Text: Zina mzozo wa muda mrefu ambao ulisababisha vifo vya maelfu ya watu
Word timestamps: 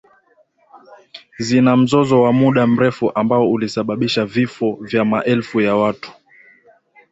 Zina 1.39 1.77
mzozo 1.77 2.21
wa 2.21 2.33
muda 2.33 2.67
mrefu 2.67 3.11
ambao 3.15 3.51
ulisababisha 3.51 4.25
vifo 4.25 4.77
vya 4.81 5.05
maelfu 5.05 5.61
ya 5.61 5.75
watu 5.75 6.11